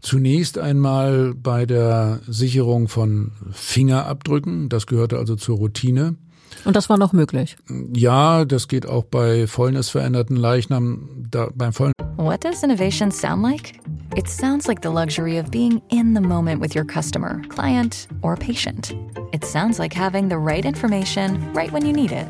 [0.00, 6.16] zunächst einmal bei der Sicherung von Fingerabdrücken, das gehörte also zur Routine.
[6.64, 7.56] Und das war noch möglich?
[7.94, 11.08] Ja, das geht auch bei fäulnisveränderten Leichnam.
[11.30, 13.80] Da, beim Fäulnis What does innovation sound like?
[14.16, 18.36] It sounds like the luxury of being in the moment with your customer, client, or
[18.36, 18.94] patient.
[19.32, 22.28] It sounds like having the right information right when you need it.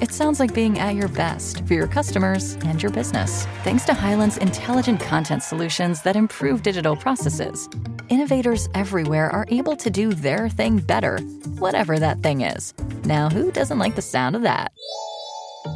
[0.00, 3.46] It sounds like being at your best for your customers and your business.
[3.64, 7.68] Thanks to Highland's intelligent content solutions that improve digital processes,
[8.08, 11.18] innovators everywhere are able to do their thing better,
[11.58, 12.72] whatever that thing is.
[13.04, 14.72] Now, who doesn't like the sound of that?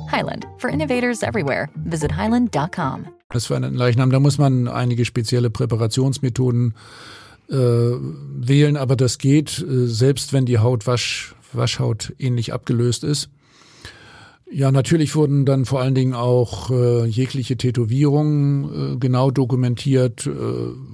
[0.09, 1.69] Highland, for innovators everywhere.
[1.85, 3.09] Visit highland.com.
[3.29, 6.75] Das für einen Leichnam, da muss man einige spezielle Präparationsmethoden
[7.51, 13.29] äh, wählen, aber das geht, äh, selbst wenn die Haut Wasch, Waschhaut ähnlich abgelöst ist.
[14.57, 20.31] Ja, natürlich wurden dann vor allen Dingen auch äh, jegliche Tätowierungen äh, genau dokumentiert, äh,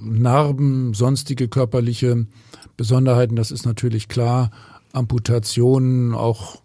[0.03, 2.25] Narben, sonstige körperliche
[2.75, 4.49] Besonderheiten, das ist natürlich klar,
[4.93, 6.63] Amputationen, auch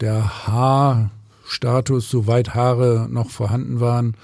[0.00, 4.16] der Haarstatus, soweit Haare noch vorhanden waren.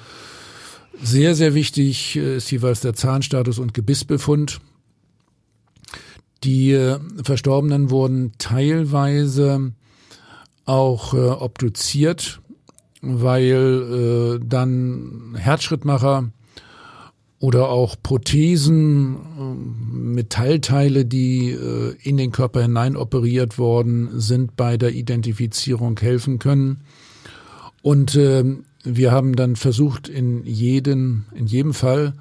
[1.02, 4.62] Sehr, sehr wichtig äh, ist jeweils der Zahnstatus und Gebissbefund.
[6.42, 9.72] Die äh, Verstorbenen wurden teilweise
[10.68, 12.40] auch äh, obduziert,
[13.00, 16.30] weil äh, dann Herzschrittmacher
[17.40, 24.76] oder auch Prothesen, äh, Metallteile, die äh, in den Körper hinein operiert worden sind, bei
[24.76, 26.82] der Identifizierung helfen können.
[27.80, 28.44] Und äh,
[28.84, 32.14] wir haben dann versucht, in jeden, in jedem Fall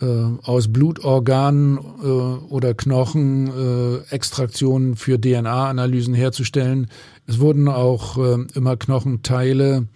[0.00, 0.06] äh,
[0.42, 6.88] aus Blutorganen äh, oder Knochen äh, Extraktionen für DNA-Analysen herzustellen.
[7.26, 9.88] Es wurden auch äh, immer Knochenteile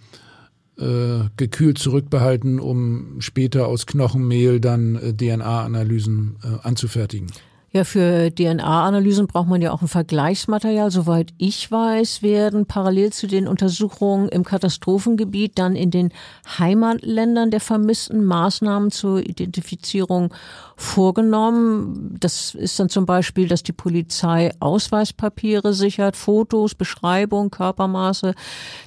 [0.77, 7.27] äh, gekühlt zurückbehalten, um später aus Knochenmehl dann äh, DNA-Analysen äh, anzufertigen.
[7.73, 10.91] Ja, für DNA-Analysen braucht man ja auch ein Vergleichsmaterial.
[10.91, 16.11] Soweit ich weiß, werden parallel zu den Untersuchungen im Katastrophengebiet dann in den
[16.59, 20.33] Heimatländern der Vermissten Maßnahmen zur Identifizierung
[20.75, 22.17] vorgenommen.
[22.19, 28.33] Das ist dann zum Beispiel, dass die Polizei Ausweispapiere sichert, Fotos, Beschreibung, Körpermaße,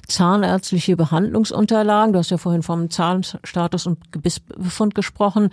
[0.07, 2.13] zahnärztliche Behandlungsunterlagen.
[2.13, 5.49] Du hast ja vorhin vom Zahnstatus und Gebissbefund gesprochen.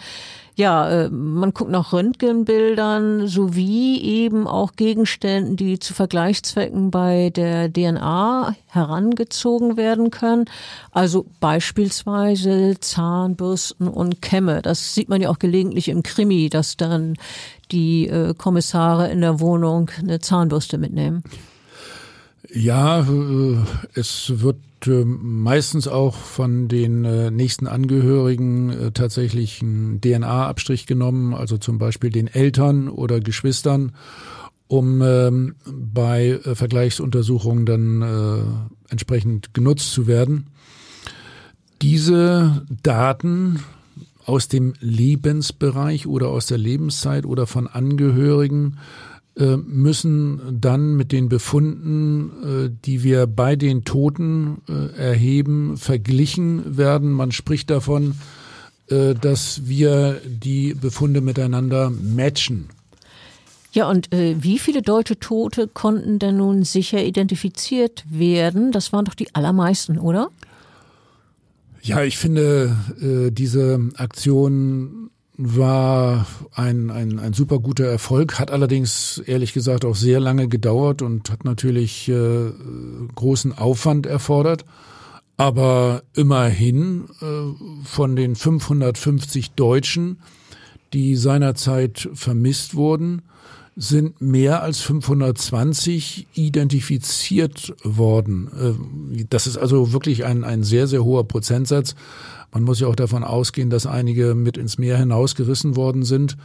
[0.54, 7.72] Ja, äh, man guckt nach Röntgenbildern sowie eben auch Gegenständen, die zu Vergleichszwecken bei der
[7.72, 10.44] DNA herangezogen werden können.
[10.90, 14.60] Also beispielsweise Zahnbürsten und Kämme.
[14.60, 17.16] Das sieht man ja auch gelegentlich im Krimi, dass dann
[17.70, 21.22] die äh, Kommissare in der Wohnung eine Zahnbürste mitnehmen.
[22.52, 23.56] Ja, äh,
[23.94, 31.58] es wird äh, meistens auch von den äh, nächsten Angehörigen tatsächlich ein DNA-Abstrich genommen, also
[31.58, 33.92] zum Beispiel den Eltern oder Geschwistern,
[34.68, 40.46] um ähm, bei Vergleichsuntersuchungen dann entsprechend genutzt zu werden.
[41.82, 43.60] Diese Daten
[44.24, 51.28] aus dem Lebensbereich oder aus der Lebenszeit oder von Angehörigen äh, müssen dann mit den
[51.28, 52.30] Befunden,
[52.66, 57.10] äh, die wir bei den Toten äh, erheben, verglichen werden.
[57.12, 58.14] Man spricht davon,
[58.88, 62.68] dass wir die Befunde miteinander matchen.
[63.72, 68.70] Ja, und äh, wie viele deutsche Tote konnten denn nun sicher identifiziert werden?
[68.70, 70.28] Das waren doch die allermeisten, oder?
[71.80, 79.18] Ja, ich finde, äh, diese Aktion war ein, ein, ein super guter Erfolg, hat allerdings
[79.26, 82.50] ehrlich gesagt auch sehr lange gedauert und hat natürlich äh,
[83.14, 84.64] großen Aufwand erfordert.
[85.38, 90.20] Aber immerhin äh, von den 550 Deutschen,
[90.92, 93.22] die seinerzeit vermisst wurden,
[93.74, 98.50] sind mehr als 520 identifiziert worden.
[99.16, 101.94] Äh, das ist also wirklich ein, ein sehr, sehr hoher Prozentsatz.
[102.52, 106.36] Man muss ja auch davon ausgehen, dass einige mit ins Meer hinausgerissen worden sind.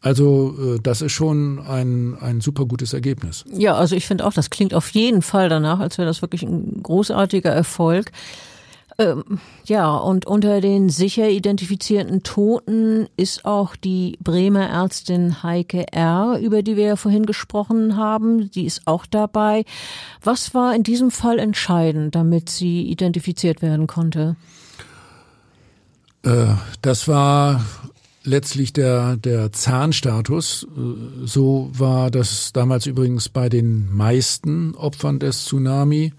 [0.00, 3.44] Also äh, das ist schon ein, ein super gutes Ergebnis.
[3.52, 6.44] Ja, also ich finde auch, das klingt auf jeden Fall danach, als wäre das wirklich
[6.44, 8.12] ein großartiger Erfolg.
[9.00, 16.40] Ähm, ja, und unter den sicher identifizierten Toten ist auch die Bremer Ärztin Heike R.,
[16.42, 18.50] über die wir ja vorhin gesprochen haben.
[18.50, 19.64] Die ist auch dabei.
[20.20, 24.34] Was war in diesem Fall entscheidend, damit sie identifiziert werden konnte?
[26.24, 27.64] Äh, das war
[28.24, 30.66] letztlich der, der Zahnstatus.
[30.76, 36.14] Äh, so war das damals übrigens bei den meisten Opfern des Tsunami.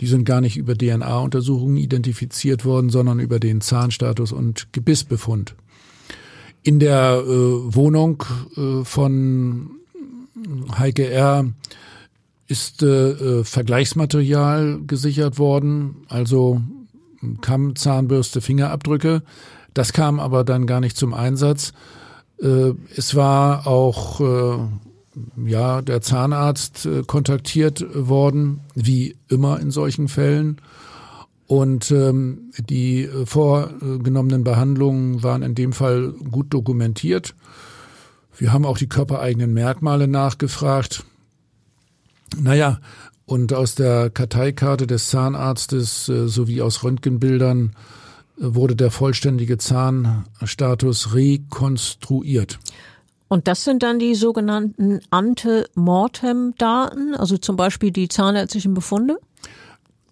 [0.00, 5.54] Die sind gar nicht über DNA-Untersuchungen identifiziert worden, sondern über den Zahnstatus und Gebissbefund.
[6.62, 8.24] In der äh, Wohnung
[8.56, 9.70] äh, von
[10.78, 11.46] Heike R.
[12.46, 16.60] ist äh, äh Vergleichsmaterial gesichert worden, also
[17.40, 19.22] Kamm, Zahnbürste, Fingerabdrücke.
[19.74, 21.72] Das kam aber dann gar nicht zum Einsatz.
[22.40, 24.58] Äh, es war auch äh,
[25.44, 30.60] ja, der Zahnarzt äh, kontaktiert worden, wie immer in solchen Fällen.
[31.46, 37.34] Und ähm, die äh, vorgenommenen Behandlungen waren in dem Fall gut dokumentiert.
[38.36, 41.04] Wir haben auch die körpereigenen Merkmale nachgefragt.
[42.38, 42.78] Naja,
[43.26, 47.72] und aus der Karteikarte des Zahnarztes äh, sowie aus Röntgenbildern
[48.38, 52.58] äh, wurde der vollständige Zahnstatus rekonstruiert.
[53.30, 59.20] Und das sind dann die sogenannten Ante-Mortem-Daten, also zum Beispiel die zahnärztlichen Befunde?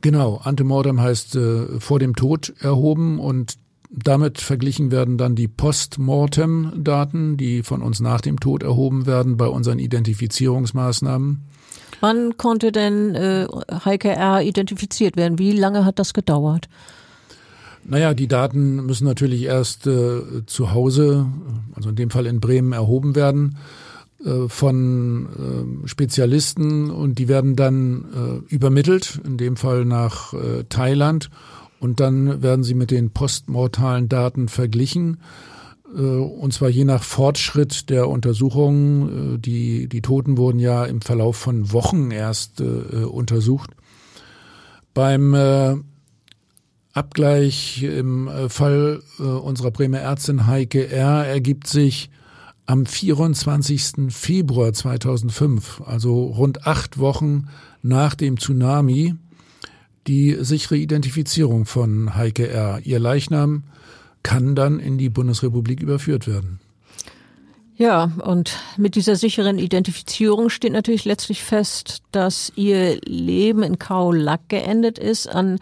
[0.02, 3.56] Genau, Ante-Mortem heißt äh, vor dem Tod erhoben und
[3.90, 9.48] damit verglichen werden dann die Post-Mortem-Daten, die von uns nach dem Tod erhoben werden bei
[9.48, 11.42] unseren Identifizierungsmaßnahmen.
[11.98, 13.48] Wann konnte denn äh,
[13.84, 14.42] Heike R.
[14.42, 15.40] identifiziert werden?
[15.40, 16.68] Wie lange hat das gedauert?
[17.88, 21.26] Naja, die Daten müssen natürlich erst äh, zu Hause,
[21.74, 23.56] also in dem Fall in Bremen, erhoben werden
[24.22, 28.04] äh, von äh, Spezialisten und die werden dann
[28.50, 31.30] äh, übermittelt, in dem Fall nach äh, Thailand
[31.80, 35.20] und dann werden sie mit den postmortalen Daten verglichen
[35.96, 39.40] äh, und zwar je nach Fortschritt der Untersuchungen.
[39.40, 43.70] Die, die Toten wurden ja im Verlauf von Wochen erst äh, untersucht.
[44.92, 45.76] Beim äh,
[46.98, 51.24] Abgleich im äh, Fall äh, unserer Bremer Ärztin Heike R.
[51.24, 52.10] ergibt sich
[52.66, 54.10] am 24.
[54.10, 57.46] Februar 2005, also rund acht Wochen
[57.82, 59.14] nach dem Tsunami,
[60.08, 62.80] die sichere Identifizierung von Heike R.
[62.82, 63.62] Ihr Leichnam
[64.24, 66.58] kann dann in die Bundesrepublik überführt werden.
[67.76, 74.48] Ja, und mit dieser sicheren Identifizierung steht natürlich letztlich fest, dass ihr Leben in Kaolack
[74.48, 75.60] geendet ist, an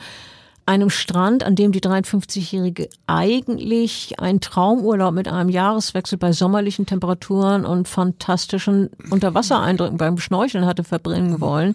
[0.66, 7.64] einem Strand, an dem die 53-Jährige eigentlich einen Traumurlaub mit einem Jahreswechsel bei sommerlichen Temperaturen
[7.64, 11.74] und fantastischen Unterwassereindrücken beim Schnorcheln hatte verbringen wollen.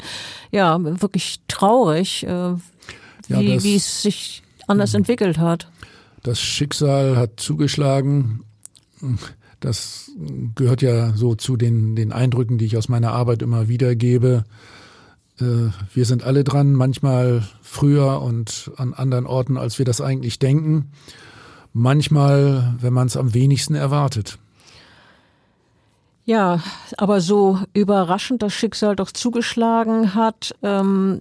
[0.52, 2.54] Ja, wirklich traurig, äh,
[3.28, 5.70] wie, ja, wie es sich anders entwickelt hat.
[6.22, 8.44] Das Schicksal hat zugeschlagen.
[9.62, 10.12] Das
[10.56, 14.44] gehört ja so zu den, den Eindrücken, die ich aus meiner Arbeit immer wieder gebe.
[14.44, 14.71] Äh,
[15.38, 20.92] wir sind alle dran, manchmal früher und an anderen Orten, als wir das eigentlich denken.
[21.74, 24.38] Manchmal, wenn man es am wenigsten erwartet.
[26.32, 26.62] Ja,
[26.96, 31.20] aber so überraschend das Schicksal doch zugeschlagen hat, ähm,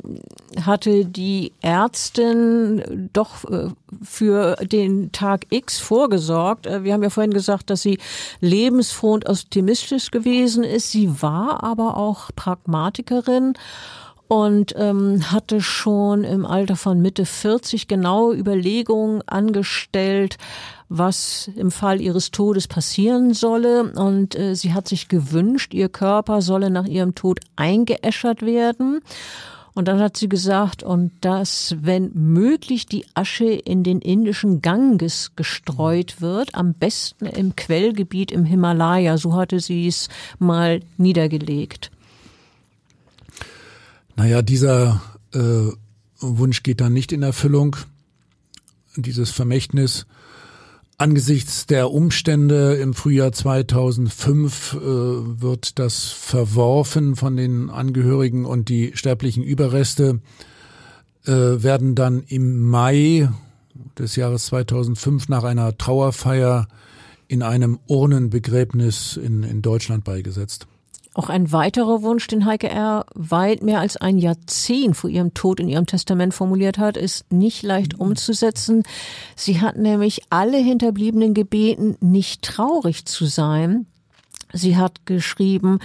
[0.65, 3.71] hatte die Ärztin doch äh,
[4.05, 6.69] für den Tag X vorgesorgt.
[6.69, 7.99] Äh, wir haben ja vorhin gesagt, dass sie
[8.39, 10.93] lebensfroh und optimistisch gewesen ist.
[10.93, 13.55] Sie war aber auch Pragmatikerin
[14.31, 20.39] und ähm, hatte schon im Alter von Mitte 40 genaue Überlegungen angestellt,
[20.89, 23.93] was im Fall ihres Todes passieren solle.
[23.93, 29.01] Und äh, sie hat sich gewünscht, ihr Körper solle nach ihrem Tod eingeäschert werden.
[29.75, 35.33] Und dann hat sie gesagt, und dass, wenn möglich, die Asche in den indischen Ganges
[35.35, 39.19] gestreut wird, am besten im Quellgebiet im Himalaya.
[39.19, 40.09] So hatte sie es
[40.39, 41.91] mal niedergelegt.
[44.17, 45.01] Naja, dieser
[45.33, 45.73] äh,
[46.21, 47.77] Wunsch geht dann nicht in Erfüllung.
[48.97, 50.07] Dieses Vermächtnis
[50.99, 58.93] angesichts der Umstände im Frühjahr 2005 äh, wird das verworfen von den Angehörigen und die
[58.95, 60.21] sterblichen Überreste
[61.25, 63.31] äh, werden dann im Mai
[63.99, 66.69] des Jahres 2005 nach einer Trauerfeier
[67.29, 70.67] in einem Urnenbegräbnis in, in Deutschland beigesetzt.
[71.13, 73.05] Auch ein weiterer Wunsch, den Heike R.
[73.15, 77.65] weit mehr als ein Jahrzehnt vor ihrem Tod in ihrem Testament formuliert hat, ist nicht
[77.65, 78.85] leicht umzusetzen.
[79.35, 83.87] Sie hat nämlich alle Hinterbliebenen gebeten, nicht traurig zu sein.
[84.53, 85.81] Sie hat geschrieben,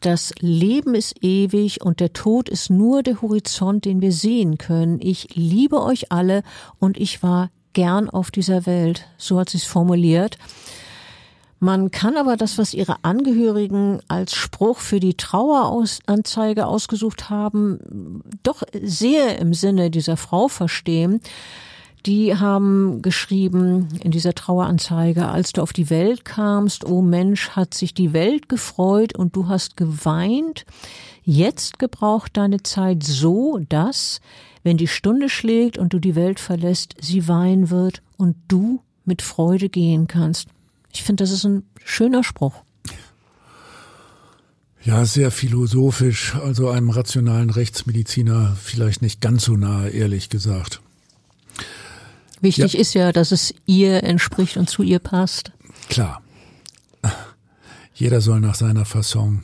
[0.00, 5.00] das Leben ist ewig und der Tod ist nur der Horizont, den wir sehen können.
[5.00, 6.42] Ich liebe euch alle
[6.78, 9.06] und ich war gern auf dieser Welt.
[9.16, 10.38] So hat sie es formuliert.
[11.64, 18.64] Man kann aber das, was ihre Angehörigen als Spruch für die Traueranzeige ausgesucht haben, doch
[18.82, 21.20] sehr im Sinne dieser Frau verstehen.
[22.04, 27.50] Die haben geschrieben in dieser Traueranzeige, als du auf die Welt kamst, o oh Mensch,
[27.50, 30.66] hat sich die Welt gefreut und du hast geweint.
[31.22, 34.20] Jetzt gebraucht deine Zeit so, dass,
[34.64, 39.22] wenn die Stunde schlägt und du die Welt verlässt, sie weinen wird und du mit
[39.22, 40.48] Freude gehen kannst.
[40.92, 42.62] Ich finde, das ist ein schöner Spruch.
[44.84, 50.80] Ja, sehr philosophisch, also einem rationalen Rechtsmediziner vielleicht nicht ganz so nahe, ehrlich gesagt.
[52.40, 52.80] Wichtig ja.
[52.80, 55.52] ist ja, dass es ihr entspricht und zu ihr passt.
[55.88, 56.20] Klar.
[57.94, 59.42] Jeder soll nach seiner Fasson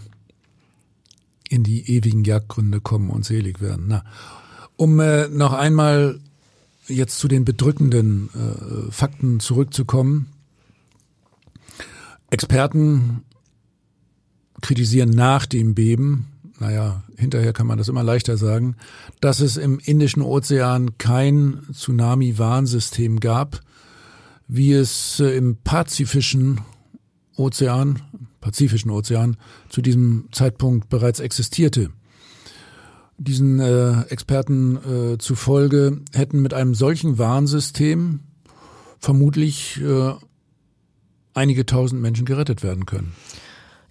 [1.49, 3.85] in die ewigen Jagdgründe kommen und selig werden.
[3.89, 4.05] Na,
[4.77, 6.19] um äh, noch einmal
[6.89, 10.33] jetzt zu den bedrückenden äh, Fakten zurückzukommen.
[12.31, 13.23] Experten
[14.61, 16.27] kritisieren nach dem Beben,
[16.59, 18.77] naja, hinterher kann man das immer leichter sagen,
[19.21, 23.61] dass es im Indischen Ozean kein Tsunami-Warnsystem gab,
[24.49, 26.61] wie es äh, im Pazifischen
[27.37, 28.03] Ozean,
[28.41, 29.37] Pazifischen Ozean
[29.69, 31.91] zu diesem Zeitpunkt bereits existierte.
[33.19, 38.21] Diesen äh, Experten äh, zufolge hätten mit einem solchen Warnsystem
[38.99, 40.13] vermutlich äh,
[41.39, 43.15] einige tausend Menschen gerettet werden können.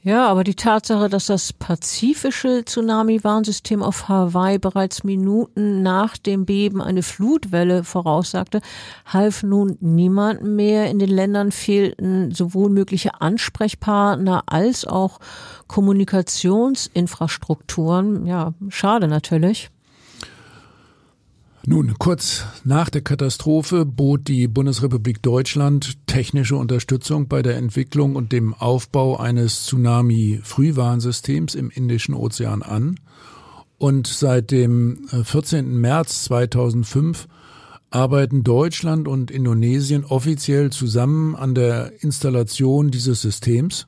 [0.04, 6.82] Ja, aber die Tatsache, dass das pazifische Tsunami-Warnsystem auf Hawaii bereits Minuten nach dem Beben
[6.82, 8.62] eine Flutwelle voraussagte,
[9.06, 10.90] half nun niemandem mehr.
[10.90, 15.20] In den Ländern fehlten sowohl mögliche Ansprechpartner als auch
[15.68, 18.26] Kommunikationsinfrastrukturen.
[18.26, 19.72] Ja, schade natürlich.
[21.70, 28.32] Nun, kurz nach der Katastrophe bot die Bundesrepublik Deutschland technische Unterstützung bei der Entwicklung und
[28.32, 32.98] dem Aufbau eines Tsunami-Frühwarnsystems im Indischen Ozean an.
[33.78, 35.58] Und seit dem 14.
[35.58, 37.28] Äh, März 2005
[37.90, 43.88] arbeiten Deutschland und Indonesien offiziell zusammen an der Installation dieses Systems.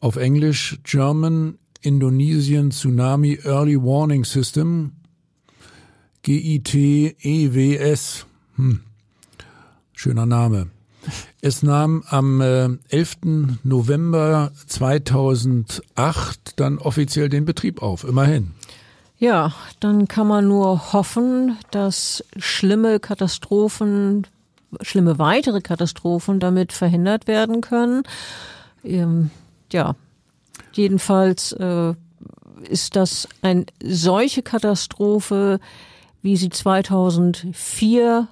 [0.00, 4.92] Auf Englisch German Indonesian Tsunami Early Warning System
[6.28, 8.26] GITEWS.
[8.56, 8.80] Hm.
[9.94, 10.66] Schöner Name.
[11.40, 12.80] Es nahm am 11.
[13.24, 18.50] Äh, November 2008 dann offiziell den Betrieb auf, immerhin.
[19.16, 24.26] Ja, dann kann man nur hoffen, dass schlimme Katastrophen,
[24.82, 28.02] schlimme weitere Katastrophen damit verhindert werden können.
[28.84, 29.30] Ähm,
[29.72, 29.94] ja,
[30.72, 31.94] jedenfalls äh,
[32.68, 35.58] ist das eine solche Katastrophe,
[36.22, 38.28] wie sie 2004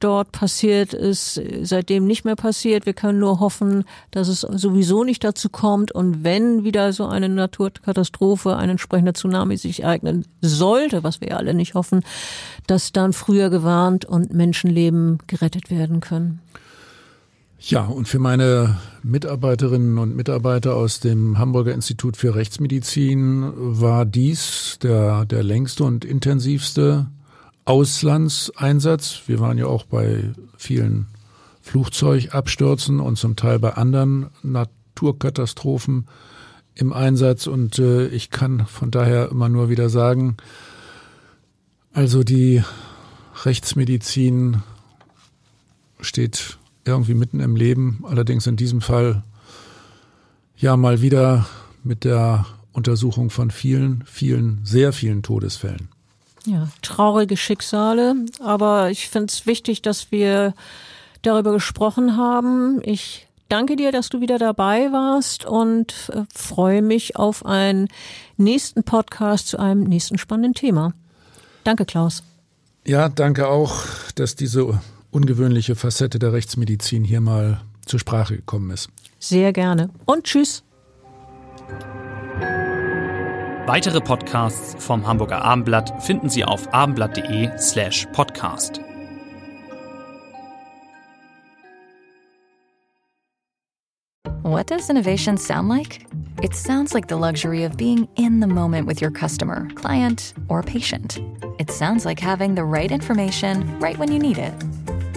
[0.00, 2.86] dort passiert ist, seitdem nicht mehr passiert.
[2.86, 5.92] Wir können nur hoffen, dass es sowieso nicht dazu kommt.
[5.92, 11.54] Und wenn wieder so eine Naturkatastrophe, ein entsprechender Tsunami sich ereignen sollte, was wir alle
[11.54, 12.02] nicht hoffen,
[12.66, 16.40] dass dann früher gewarnt und Menschenleben gerettet werden können.
[17.60, 24.78] Ja, und für meine Mitarbeiterinnen und Mitarbeiter aus dem Hamburger Institut für Rechtsmedizin war dies
[24.80, 27.08] der, der längste und intensivste
[27.68, 29.24] Auslandseinsatz.
[29.26, 31.06] Wir waren ja auch bei vielen
[31.60, 36.08] Flugzeugabstürzen und zum Teil bei anderen Naturkatastrophen
[36.74, 37.46] im Einsatz.
[37.46, 40.38] Und äh, ich kann von daher immer nur wieder sagen,
[41.92, 42.64] also die
[43.44, 44.62] Rechtsmedizin
[46.00, 46.56] steht
[46.86, 49.22] irgendwie mitten im Leben, allerdings in diesem Fall
[50.56, 51.46] ja mal wieder
[51.84, 55.97] mit der Untersuchung von vielen, vielen, sehr vielen Todesfällen.
[56.46, 60.54] Ja, traurige Schicksale, aber ich finde es wichtig, dass wir
[61.22, 62.80] darüber gesprochen haben.
[62.82, 67.88] Ich danke dir, dass du wieder dabei warst und äh, freue mich auf einen
[68.36, 70.92] nächsten Podcast zu einem nächsten spannenden Thema.
[71.64, 72.22] Danke, Klaus.
[72.86, 73.84] Ja, danke auch,
[74.14, 74.80] dass diese
[75.10, 78.88] ungewöhnliche Facette der Rechtsmedizin hier mal zur Sprache gekommen ist.
[79.18, 80.62] Sehr gerne und tschüss.
[83.68, 88.80] Weitere Podcasts vom Hamburger Abendblatt finden Sie auf abendblatt.de slash podcast.
[94.42, 96.06] What does innovation sound like?
[96.42, 100.62] It sounds like the luxury of being in the moment with your customer, client, or
[100.62, 101.20] patient.
[101.58, 104.54] It sounds like having the right information right when you need it.